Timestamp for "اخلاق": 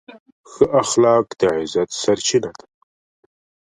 0.81-1.25